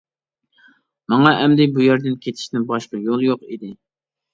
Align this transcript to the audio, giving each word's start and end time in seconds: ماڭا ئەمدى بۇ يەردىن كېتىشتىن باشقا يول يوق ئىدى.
ماڭا 1.13 1.35
ئەمدى 1.43 1.69
بۇ 1.77 1.85
يەردىن 1.91 2.19
كېتىشتىن 2.27 2.69
باشقا 2.75 3.07
يول 3.09 3.33
يوق 3.33 3.51
ئىدى. 3.51 3.77